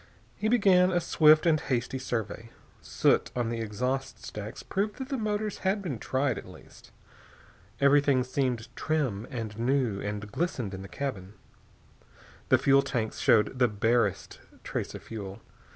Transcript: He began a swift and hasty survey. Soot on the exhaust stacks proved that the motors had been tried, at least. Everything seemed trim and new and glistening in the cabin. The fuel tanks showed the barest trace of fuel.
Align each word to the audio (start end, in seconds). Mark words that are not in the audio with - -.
He 0.35 0.47
began 0.49 0.89
a 0.89 0.99
swift 0.99 1.45
and 1.45 1.59
hasty 1.59 1.99
survey. 1.99 2.49
Soot 2.81 3.29
on 3.35 3.49
the 3.49 3.59
exhaust 3.61 4.23
stacks 4.25 4.63
proved 4.63 4.95
that 4.95 5.09
the 5.09 5.15
motors 5.17 5.59
had 5.59 5.83
been 5.83 5.99
tried, 5.99 6.39
at 6.39 6.49
least. 6.49 6.89
Everything 7.79 8.23
seemed 8.23 8.75
trim 8.75 9.27
and 9.29 9.59
new 9.59 10.01
and 10.01 10.31
glistening 10.31 10.73
in 10.73 10.81
the 10.81 10.87
cabin. 10.87 11.35
The 12.49 12.57
fuel 12.57 12.81
tanks 12.81 13.19
showed 13.19 13.59
the 13.59 13.67
barest 13.67 14.39
trace 14.63 14.95
of 14.95 15.03
fuel. 15.03 15.39